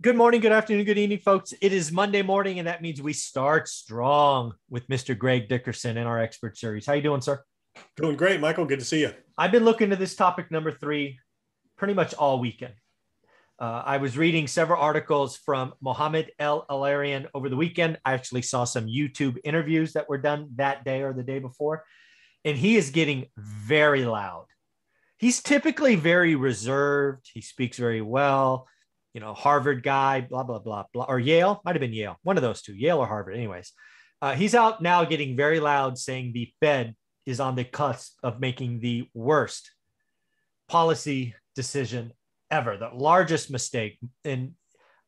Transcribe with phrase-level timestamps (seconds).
[0.00, 1.52] Good morning, good afternoon, good evening, folks.
[1.60, 5.18] It is Monday morning, and that means we start strong with Mr.
[5.18, 6.86] Greg Dickerson in our expert series.
[6.86, 7.42] How you doing, sir?
[7.96, 8.64] Doing great, Michael.
[8.64, 9.12] Good to see you.
[9.36, 11.18] I've been looking at this topic number three
[11.76, 12.74] pretty much all weekend.
[13.58, 17.98] Uh, I was reading several articles from Mohamed El-Erian over the weekend.
[18.04, 21.82] I actually saw some YouTube interviews that were done that day or the day before,
[22.44, 24.46] and he is getting very loud.
[25.16, 27.28] He's typically very reserved.
[27.34, 28.68] He speaks very well
[29.14, 32.36] you know, Harvard guy, blah, blah, blah, blah, or Yale, might have been Yale, one
[32.36, 33.34] of those two, Yale or Harvard.
[33.34, 33.72] Anyways,
[34.20, 36.94] uh, he's out now getting very loud saying the Fed
[37.26, 39.70] is on the cusp of making the worst
[40.68, 42.12] policy decision
[42.50, 43.98] ever, the largest mistake.
[44.24, 44.52] And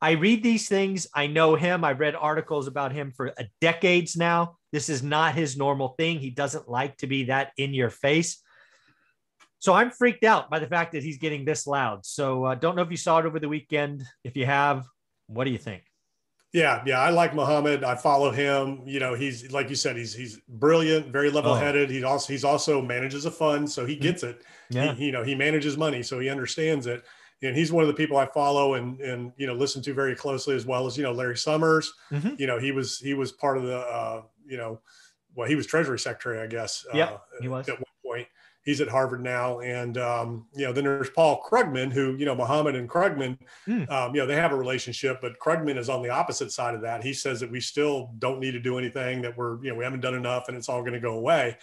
[0.01, 1.07] I read these things.
[1.15, 1.85] I know him.
[1.85, 4.57] I've read articles about him for decades now.
[4.73, 6.19] This is not his normal thing.
[6.19, 8.43] He doesn't like to be that in your face.
[9.61, 12.05] So I'm freaked out by the fact that he's getting this loud.
[12.05, 14.05] So uh, don't know if you saw it over the weekend.
[14.25, 14.87] If you have,
[15.27, 15.85] what do you think?
[16.53, 17.85] Yeah, yeah, I like Mohamed.
[17.85, 18.83] I follow him.
[18.85, 21.91] You know, he's like you said, he's he's brilliant, very level-headed.
[21.91, 21.93] Oh.
[21.93, 24.03] He also he's also manages a fund, so he mm-hmm.
[24.03, 24.43] gets it.
[24.69, 27.05] Yeah, he, you know, he manages money, so he understands it.
[27.43, 30.17] And he's one of the people I follow and and you know listen to very
[30.17, 31.93] closely, as well as you know Larry Summers.
[32.11, 32.35] Mm-hmm.
[32.39, 34.81] You know, he was he was part of the uh, you know,
[35.37, 36.85] well, he was Treasury Secretary, I guess.
[36.93, 37.85] Yeah, uh, he was at one
[38.65, 39.61] he's at Harvard now.
[39.61, 43.91] And, um, you know, then there's Paul Krugman, who, you know, Mohamed and Krugman, mm.
[43.91, 46.83] um, you know, they have a relationship, but Krugman is on the opposite side of
[46.83, 47.03] that.
[47.03, 49.85] He says that we still don't need to do anything, that we're, you know, we
[49.85, 51.57] haven't done enough and it's all going to go away.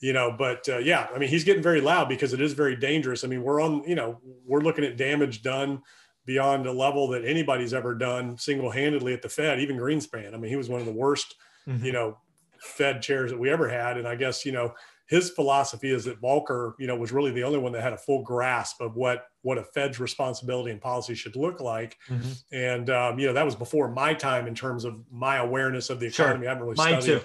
[0.00, 2.76] You know, but uh, yeah, I mean, he's getting very loud because it is very
[2.76, 3.24] dangerous.
[3.24, 5.82] I mean, we're on, you know, we're looking at damage done
[6.24, 10.34] beyond a level that anybody's ever done single handedly at the Fed, even Greenspan.
[10.34, 11.34] I mean, he was one of the worst,
[11.66, 11.84] mm-hmm.
[11.84, 12.16] you know,
[12.60, 13.96] Fed chairs that we ever had.
[13.96, 14.72] And I guess, you know,
[15.08, 17.98] his philosophy is that Volcker, you know, was really the only one that had a
[17.98, 21.96] full grasp of what what a Fed's responsibility and policy should look like.
[22.08, 22.30] Mm-hmm.
[22.52, 25.98] And um, you know, that was before my time in terms of my awareness of
[25.98, 26.44] the economy.
[26.44, 26.46] Sure.
[26.46, 27.22] I haven't really Mine studied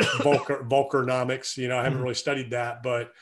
[0.00, 1.56] Volcker Volckernomics.
[1.56, 2.02] You know, I haven't mm-hmm.
[2.02, 3.12] really studied that, but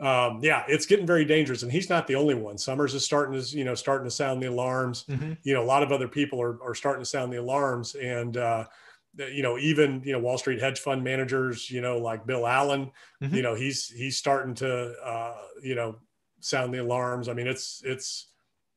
[0.00, 1.62] um, yeah, it's getting very dangerous.
[1.62, 2.58] And he's not the only one.
[2.58, 5.04] Summers is starting to, you know, starting to sound the alarms.
[5.08, 5.32] Mm-hmm.
[5.42, 7.94] You know, a lot of other people are, are starting to sound the alarms.
[7.96, 8.64] And uh,
[9.16, 12.90] you know, even you know Wall Street hedge fund managers, you know, like Bill Allen,
[13.22, 13.34] mm-hmm.
[13.34, 15.96] you know, he's he's starting to uh, you know
[16.40, 17.28] sound the alarms.
[17.28, 18.28] I mean, it's it's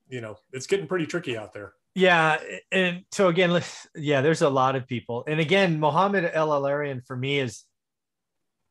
[0.09, 1.73] you know it's getting pretty tricky out there.
[1.93, 2.39] Yeah,
[2.71, 3.61] and so again,
[3.95, 7.65] yeah, there's a lot of people, and again, Mohamed El-Erian for me is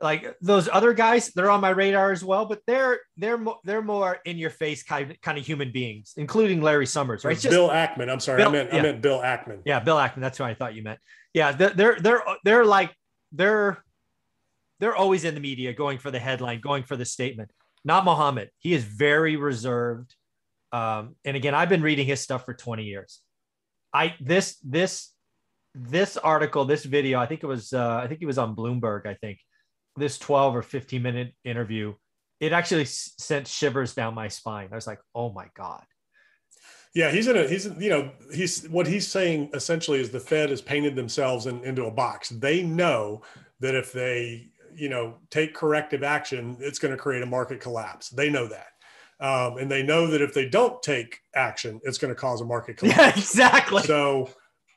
[0.00, 1.30] like those other guys.
[1.32, 4.82] They're on my radar as well, but they're they're more, they're more in your face
[4.82, 7.38] kind of, kind of human beings, including Larry Summers, right?
[7.38, 8.10] Just, Bill Ackman.
[8.10, 8.78] I'm sorry, Bill, I meant yeah.
[8.78, 9.62] I meant Bill Ackman.
[9.64, 10.20] Yeah, Bill Ackman.
[10.20, 10.98] That's who I thought you meant
[11.32, 12.94] yeah, they're they're they're like
[13.32, 13.82] they're
[14.80, 17.50] they're always in the media going for the headline, going for the statement.
[17.84, 18.50] Not Mohamed.
[18.58, 20.14] He is very reserved.
[20.72, 23.20] Um, and again, I've been reading his stuff for 20 years.
[23.92, 25.12] I this this
[25.74, 29.06] this article, this video, I think it was uh, I think it was on Bloomberg,
[29.06, 29.38] I think.
[30.00, 31.94] This 12 or 15 minute interview,
[32.40, 34.68] it actually sent shivers down my spine.
[34.72, 35.84] I was like, "Oh my god."
[36.94, 40.50] Yeah, he's in a he's you know he's what he's saying essentially is the Fed
[40.50, 42.30] has painted themselves in, into a box.
[42.30, 43.22] They know
[43.60, 48.08] that if they you know take corrective action, it's going to create a market collapse.
[48.08, 48.66] They know that.
[49.20, 52.44] Um, and they know that if they don't take action, it's going to cause a
[52.44, 52.98] market collapse.
[52.98, 53.82] Yeah, exactly.
[53.82, 54.30] So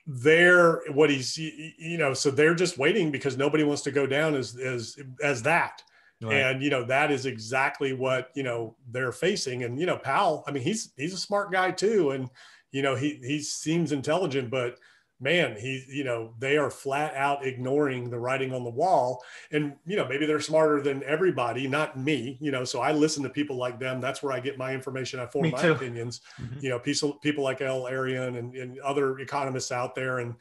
[0.06, 4.36] they're what he's you know so they're just waiting because nobody wants to go down
[4.36, 5.81] as as as that
[6.24, 6.36] Right.
[6.36, 9.64] And you know that is exactly what you know they're facing.
[9.64, 12.30] And you know Powell, I mean he's he's a smart guy too, and
[12.72, 14.78] you know he he seems intelligent, but
[15.23, 19.23] man, he you know they are flat out ignoring the writing on the wall.
[19.51, 22.38] And you know maybe they're smarter than everybody, not me.
[22.41, 24.01] You know, so I listen to people like them.
[24.01, 25.19] That's where I get my information.
[25.19, 25.72] I form me my too.
[25.72, 26.22] opinions.
[26.41, 26.59] Mm-hmm.
[26.59, 30.35] You know, people people like El-Erian and, and other economists out there and.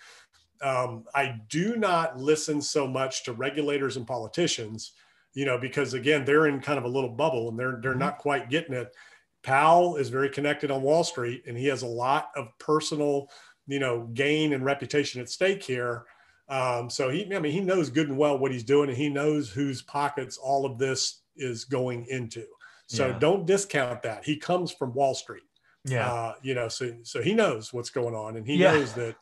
[0.61, 4.93] Um, I do not listen so much to regulators and politicians
[5.35, 8.01] you know, because again, they're in kind of a little bubble and they're they're mm-hmm.
[8.01, 8.95] not quite getting it.
[9.43, 13.29] Powell is very connected on Wall Street and he has a lot of personal,
[13.67, 16.05] you know, gain and reputation at stake here.
[16.49, 19.09] Um, so he, I mean, he knows good and well what he's doing and he
[19.09, 22.45] knows whose pockets all of this is going into.
[22.87, 23.19] So yeah.
[23.19, 24.25] don't discount that.
[24.25, 25.45] He comes from Wall Street.
[25.85, 26.13] Yeah.
[26.13, 28.73] Uh, you know, so, so he knows what's going on and he yeah.
[28.73, 29.17] knows that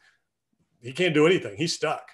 [0.80, 1.56] he can't do anything.
[1.56, 2.10] He's stuck.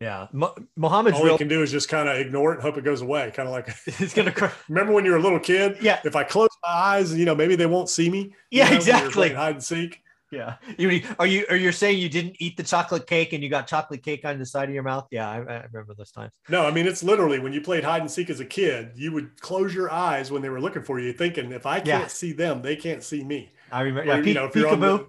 [0.00, 0.28] Yeah,
[0.76, 2.84] Mohamed's all real- he can do is just kind of ignore it and hope it
[2.84, 3.32] goes away.
[3.34, 4.30] Kind of like it's gonna.
[4.30, 5.78] Cr- remember when you were a little kid?
[5.80, 5.98] Yeah.
[6.04, 8.32] If I close my eyes, you know, maybe they won't see me.
[8.52, 9.30] Yeah, know, exactly.
[9.30, 10.00] Hide and seek.
[10.30, 10.56] Yeah.
[10.76, 13.66] You are you are you saying you didn't eat the chocolate cake and you got
[13.66, 15.06] chocolate cake on the side of your mouth?
[15.10, 16.32] Yeah, I, I remember those times.
[16.48, 19.12] No, I mean it's literally when you played hide and seek as a kid, you
[19.12, 22.06] would close your eyes when they were looking for you, thinking if I can't yeah.
[22.06, 23.52] see them, they can't see me.
[23.72, 24.10] I remember.
[24.10, 25.06] Or, yeah, you know, if you're on the,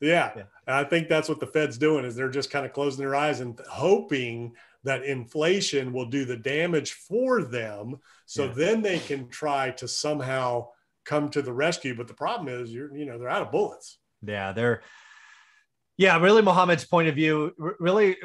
[0.00, 0.32] yeah.
[0.36, 0.42] yeah.
[0.66, 3.40] I think that's what the Fed's doing is they're just kind of closing their eyes
[3.40, 4.52] and hoping
[4.84, 8.52] that inflation will do the damage for them so yeah.
[8.56, 10.66] then they can try to somehow
[11.04, 13.98] come to the rescue but the problem is you're you know they're out of bullets
[14.24, 14.82] yeah they're
[15.96, 18.16] yeah really mohamed's point of view really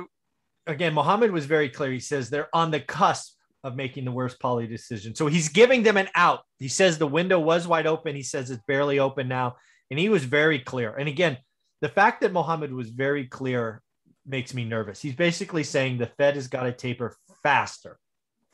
[0.65, 1.91] again mohamed was very clear.
[1.91, 3.33] He says they're on the cusp
[3.63, 5.15] of making the worst poly decision.
[5.15, 6.41] So he's giving them an out.
[6.59, 8.15] He says the window was wide open.
[8.15, 9.55] He says it's barely open now.
[9.89, 10.95] And he was very clear.
[10.95, 11.37] And again
[11.81, 13.81] the fact that mohamed was very clear
[14.25, 15.01] makes me nervous.
[15.01, 17.97] He's basically saying the Fed has got to taper faster,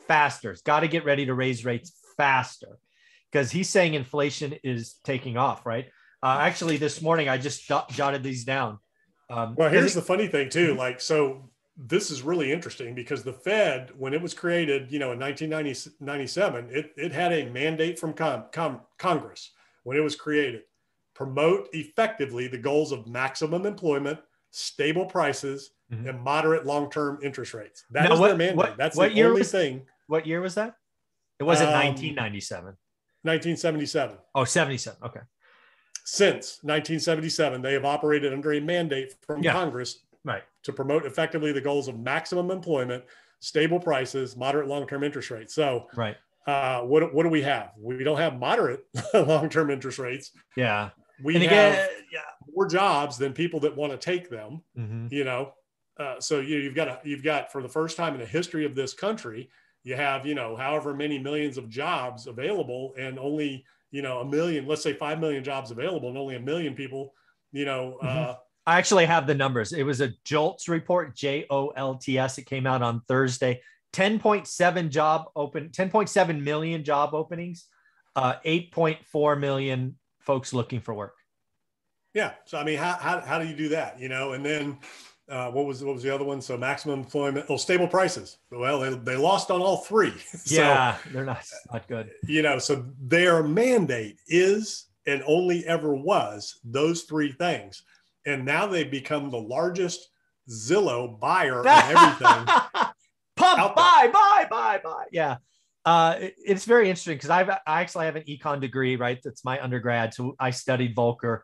[0.07, 0.51] faster.
[0.51, 2.78] It's got to get ready to raise rates faster.
[3.31, 5.88] Because he's saying inflation is taking off, right?
[6.23, 8.79] Uh, actually, this morning I just jotted these down.
[9.29, 10.73] Um, well, here's the funny thing too.
[10.73, 15.11] Like, so this is really interesting because the Fed, when it was created, you know,
[15.11, 19.51] in 1997, it, it had a mandate from com, com, Congress
[19.83, 20.61] when it was created,
[21.13, 24.17] promote effectively the goals of maximum employment,
[24.51, 26.07] stable prices, mm-hmm.
[26.07, 27.83] and moderate long-term interest rates.
[27.91, 28.55] That now, is what, their mandate.
[28.55, 29.81] What, That's what the only was, thing.
[30.07, 30.75] What year was that?
[31.39, 32.77] It wasn't um, 1997.
[33.23, 34.17] 1977.
[34.35, 34.99] Oh, 77.
[35.03, 35.19] Okay.
[36.03, 39.53] Since 1977, they have operated under a mandate from yeah.
[39.53, 40.44] Congress right.
[40.63, 43.03] to promote effectively the goals of maximum employment,
[43.39, 45.53] stable prices, moderate long-term interest rates.
[45.53, 46.17] So, right.
[46.45, 47.71] Uh, what what do we have?
[47.79, 50.31] We don't have moderate long-term interest rates.
[50.57, 50.89] Yeah
[51.21, 52.19] we and again, have yeah.
[52.53, 54.61] more jobs than people that want to take them.
[54.77, 55.07] Mm-hmm.
[55.11, 55.53] You know,
[55.99, 58.65] uh, so you you've got a, you've got for the first time in the history
[58.65, 59.49] of this country,
[59.83, 64.25] you have you know however many millions of jobs available, and only you know a
[64.25, 67.13] million, let's say five million jobs available, and only a million people,
[67.54, 67.98] you know.
[68.01, 68.31] Uh, mm-hmm.
[68.31, 68.34] Uh,
[68.66, 69.72] I actually have the numbers.
[69.72, 72.38] It was a JOLTS report, J O L T S.
[72.38, 73.62] It came out on Thursday.
[73.94, 77.68] 10.7 job open, 10.7 million job openings,
[78.16, 81.13] uh, 8.4 million folks looking for work.
[82.16, 82.31] Yeah.
[82.45, 84.00] So I mean, how, how, how do you do that?
[84.00, 84.80] You know, and then
[85.29, 86.41] uh, what was what was the other one?
[86.41, 88.37] So maximum employment, oh, stable prices.
[88.51, 90.17] Well, they, they lost on all three.
[90.19, 92.11] so, yeah, they're not not good.
[92.27, 97.83] You know, so their mandate is and only ever was those three things,
[98.25, 100.09] and now they've become the largest
[100.49, 102.45] Zillow buyer of everything.
[103.35, 105.05] Pump, buy, buy, buy, buy.
[105.11, 105.37] Yeah
[105.85, 109.19] uh, it, it's very interesting because I've I actually have an econ degree, right?
[109.23, 110.13] That's my undergrad.
[110.13, 111.41] So I studied Volcker.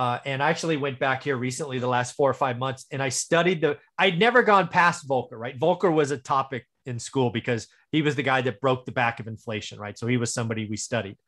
[0.00, 3.02] Uh, and I actually went back here recently, the last four or five months, and
[3.02, 3.76] I studied the.
[3.98, 5.60] I'd never gone past Volcker, right?
[5.60, 9.20] Volcker was a topic in school because he was the guy that broke the back
[9.20, 9.98] of inflation, right?
[9.98, 11.18] So he was somebody we studied.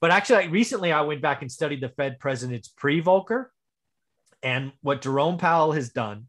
[0.00, 3.46] But actually, recently I went back and studied the Fed presidents pre Volcker,
[4.44, 6.26] and what Jerome Powell has done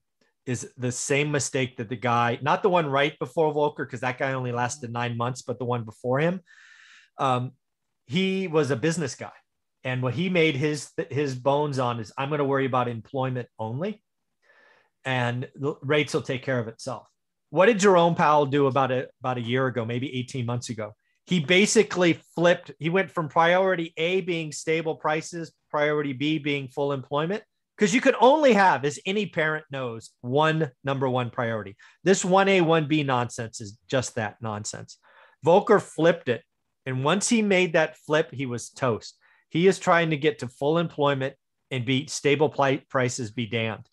[0.47, 4.17] is the same mistake that the guy, not the one right before Volcker, because that
[4.17, 6.41] guy only lasted nine months, but the one before him.
[7.19, 7.51] Um,
[8.07, 9.33] he was a business guy.
[9.85, 13.47] And what he made his his bones on is I'm going to worry about employment
[13.57, 14.01] only,
[15.05, 17.07] and the rates will take care of itself.
[17.51, 20.93] What did Jerome Powell do about it about a year ago, maybe 18 months ago?
[21.27, 22.71] He basically flipped.
[22.79, 27.43] He went from priority A being stable prices, priority B being full employment,
[27.77, 31.75] because you can only have, as any parent knows, one number one priority.
[32.03, 34.97] This 1A, 1B nonsense is just that nonsense.
[35.45, 36.41] Volcker flipped it.
[36.87, 39.17] And once he made that flip, he was toast.
[39.55, 41.33] He is trying to get to full employment
[41.71, 43.89] and be stable prices be damned.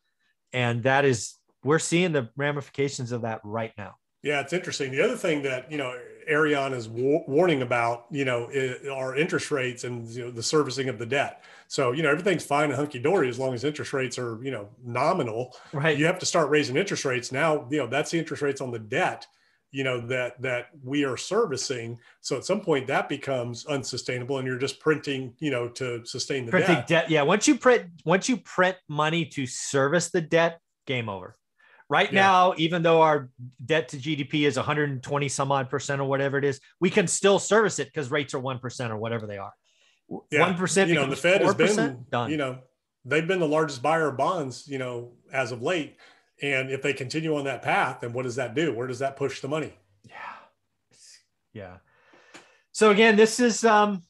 [0.52, 3.94] And that is, we're seeing the ramifications of that right now.
[4.24, 4.90] Yeah, it's interesting.
[4.90, 5.96] The other thing that, you know,
[6.28, 8.50] El-Erian is war- warning about, you know,
[8.92, 11.44] are interest rates and you know, the servicing of the debt.
[11.69, 14.50] So, you know, everything's fine and hunky dory as long as interest rates are, you
[14.50, 15.54] know, nominal.
[15.72, 15.96] Right.
[15.96, 17.69] You have to start raising interest rates now.
[17.70, 19.28] You know, that's the interest rates on the debt,
[19.72, 21.98] you know, that that we are servicing.
[22.20, 26.44] So at some point that becomes unsustainable, and you're just printing, you know, to sustain
[26.44, 26.86] the printing debt.
[26.86, 27.10] debt.
[27.10, 27.22] Yeah.
[27.22, 31.34] Once you print, once you print money to service the debt, game over.
[31.88, 32.22] Right yeah.
[32.22, 33.29] now, even though our
[33.64, 37.38] debt to GDP is 120 some odd percent or whatever it is, we can still
[37.38, 39.52] service it because rates are 1% or whatever they are.
[40.31, 40.41] yeah.
[40.41, 40.88] One.
[40.88, 42.31] You know, the Fed has been, done.
[42.31, 42.58] you know,
[43.05, 45.96] they've been the largest buyer of bonds, you know, as of late.
[46.41, 48.74] And if they continue on that path, then what does that do?
[48.74, 49.74] Where does that push the money?
[50.08, 50.15] Yeah.
[51.53, 51.77] Yeah.
[52.72, 54.03] So again, this is um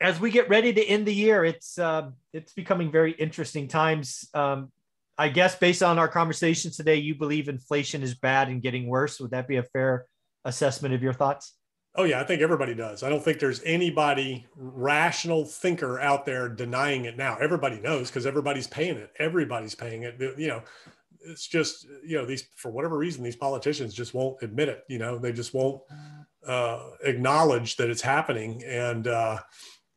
[0.00, 4.28] as we get ready to end the year, it's uh, it's becoming very interesting times.
[4.34, 4.70] Um,
[5.16, 9.20] I guess based on our conversations today, you believe inflation is bad and getting worse.
[9.20, 10.06] Would that be a fair
[10.44, 11.54] assessment of your thoughts?
[11.96, 13.04] Oh yeah, I think everybody does.
[13.04, 17.36] I don't think there's anybody rational thinker out there denying it now.
[17.40, 19.12] Everybody knows because everybody's paying it.
[19.20, 20.20] Everybody's paying it.
[20.36, 20.62] You know,
[21.24, 24.84] it's just you know these for whatever reason these politicians just won't admit it.
[24.88, 25.82] You know, they just won't
[26.46, 28.62] uh, acknowledge that it's happening.
[28.64, 29.38] And uh,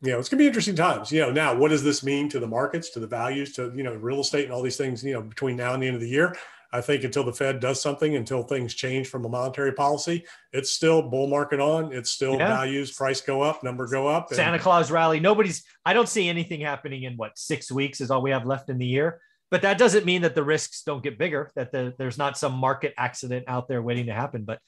[0.02, 1.12] you know, it's going to be interesting times.
[1.12, 3.84] You know, now what does this mean to the markets, to the values, to you
[3.84, 5.04] know, real estate and all these things?
[5.04, 6.36] You know, between now and the end of the year,
[6.72, 10.72] I think until the Fed does something, until things change from a monetary policy, it's
[10.72, 11.94] still bull market on.
[11.94, 12.50] It's still yeah.
[12.50, 14.34] values, price go up, number go up.
[14.34, 15.20] Santa Claus rally.
[15.20, 15.64] Nobody's.
[15.86, 18.78] I don't see anything happening in what six weeks is all we have left in
[18.78, 19.22] the year.
[19.50, 21.51] But that doesn't mean that the risks don't get bigger.
[21.56, 24.44] That the, there's not some market accident out there waiting to happen.
[24.44, 24.60] But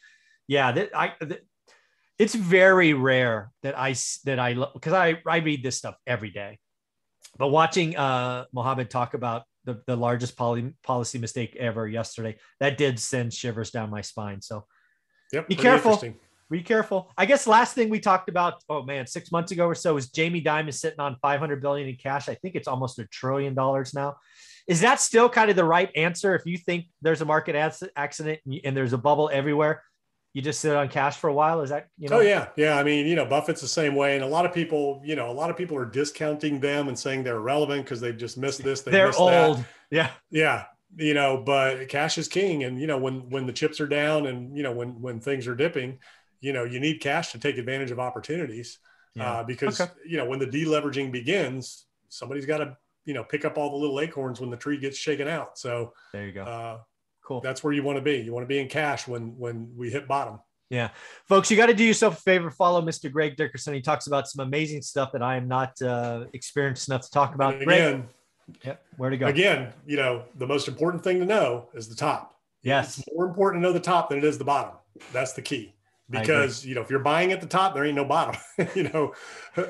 [0.48, 1.14] yeah, that I.
[1.20, 1.42] That,
[2.20, 3.96] it's very rare that I
[4.26, 6.60] that I because I I read this stuff every day,
[7.38, 12.78] but watching uh Mohamed talk about the, the largest poly, policy mistake ever yesterday that
[12.78, 14.42] did send shivers down my spine.
[14.42, 14.66] So
[15.32, 16.02] yep, be careful.
[16.50, 17.12] Be careful.
[17.18, 20.10] I guess last thing we talked about, oh man, six months ago or so, is
[20.10, 22.28] Jamie Dimon sitting on 500 billion in cash.
[22.28, 24.18] I think it's almost a trillion dollars now.
[24.68, 26.36] Is that still kind of the right answer?
[26.36, 27.56] If you think there's a market
[27.96, 29.84] accident and there's a bubble everywhere,
[30.34, 31.62] you just sit on cash for a while.
[31.62, 32.18] Is that you know?
[32.18, 32.78] Oh yeah, yeah.
[32.78, 35.32] I mean, you know, Buffett's the same way, and a lot of people, you know,
[35.32, 38.64] a lot of people are discounting them and saying they're irrelevant because they've just missed
[38.64, 38.82] this.
[38.82, 39.58] They are old.
[39.58, 39.66] That.
[39.90, 40.66] Yeah, yeah.
[40.96, 44.28] You know, but cash is king, and you know when when the chips are down,
[44.28, 45.98] and you know when when things are dipping,
[46.42, 48.80] you know you need cash to take advantage of opportunities,
[49.16, 49.32] yeah.
[49.32, 49.92] uh, because okay.
[50.06, 53.78] you know when the deleveraging begins, somebody's got to you know pick up all the
[53.78, 55.58] little acorns when the tree gets shaken out.
[55.58, 56.44] So there you go.
[56.44, 56.80] Uh,
[57.30, 57.42] Cool.
[57.42, 58.18] That's where you want to be.
[58.18, 60.40] You want to be in cash when when we hit bottom.
[60.72, 60.90] Yeah,
[61.28, 62.50] folks, you got to do yourself a favor.
[62.50, 63.12] Follow Mr.
[63.12, 63.76] Greg Dickerson.
[63.76, 67.36] He talks about some amazing stuff that I am not uh, experienced enough to talk
[67.36, 67.54] about.
[67.54, 68.08] And again,
[68.48, 69.28] Greg, yeah, where to go?
[69.28, 72.36] Again, you know, the most important thing to know is the top.
[72.64, 74.74] Yes, it's more important to know the top than it is the bottom.
[75.14, 75.76] That's the key
[76.10, 78.40] because you know if you're buying at the top there ain't no bottom
[78.76, 79.14] you know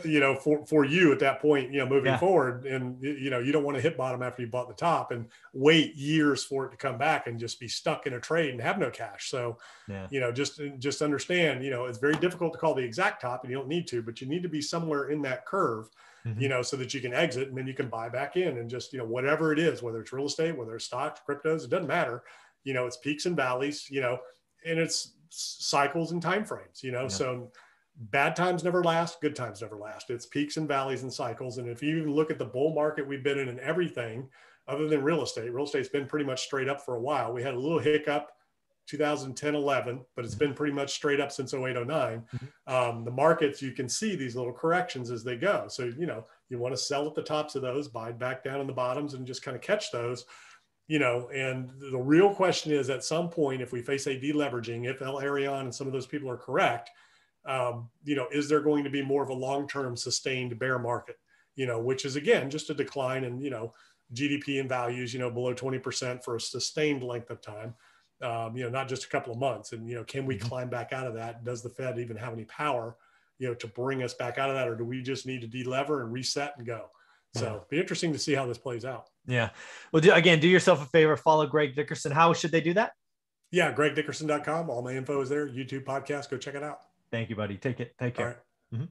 [0.05, 2.17] you know for for you at that point you know moving yeah.
[2.17, 5.11] forward and you know you don't want to hit bottom after you bought the top
[5.11, 8.51] and wait years for it to come back and just be stuck in a trade
[8.51, 10.07] and have no cash so yeah.
[10.09, 13.43] you know just just understand you know it's very difficult to call the exact top
[13.43, 15.89] and you don't need to but you need to be somewhere in that curve
[16.25, 16.39] mm-hmm.
[16.39, 18.69] you know so that you can exit and then you can buy back in and
[18.69, 21.69] just you know whatever it is whether it's real estate whether it's stocks cryptos it
[21.69, 22.23] doesn't matter
[22.63, 24.17] you know it's peaks and valleys you know
[24.65, 27.03] and it's cycles and time frames you know?
[27.03, 27.07] Yeah.
[27.07, 27.51] so
[27.99, 30.09] bad times never last good times never last.
[30.09, 31.57] It's peaks and valleys and cycles.
[31.57, 34.29] And if you even look at the bull market we've been in and everything
[34.67, 37.33] other than real estate real estate's been pretty much straight up for a while.
[37.33, 38.29] We had a little hiccup
[38.87, 40.45] 2010 11 but it's mm-hmm.
[40.45, 42.73] been pretty much straight up since 08 09 mm-hmm.
[42.73, 45.65] um, the markets you can see these little corrections as they go.
[45.67, 48.61] So you know you want to sell at the tops of those buy back down
[48.61, 50.25] in the bottoms and just kind of catch those
[50.89, 54.89] you know, and the real question is at some point, if we face a deleveraging,
[54.89, 56.89] if El-Erian and some of those people are correct,
[57.45, 61.19] um, you know, is there going to be more of a long-term sustained bear market,
[61.55, 63.71] you know, which is again, just a decline in, you know,
[64.15, 67.75] GDP and values, you know, below 20% for a sustained length of time,
[68.23, 69.73] um, you know, not just a couple of months.
[69.73, 70.47] And, you know, can we mm-hmm.
[70.47, 71.43] climb back out of that?
[71.43, 72.97] Does the Fed even have any power,
[73.37, 74.67] you know, to bring us back out of that?
[74.67, 76.89] Or do we just need to delever and reset and go?
[77.35, 79.09] So be interesting to see how this plays out.
[79.29, 79.49] Yeah.
[79.91, 82.11] Well, do, again, do yourself a favor, follow Greg Dickerson.
[82.11, 82.91] How should they do that?
[83.51, 84.69] Yeah, gregdickerson.com.
[84.69, 85.47] All my info is there.
[85.47, 86.29] YouTube podcast.
[86.29, 86.79] Go check it out.
[87.11, 87.57] Thank you, buddy.
[87.57, 87.95] Take it.
[87.99, 88.43] Take care.
[88.73, 88.85] Mm-hmm.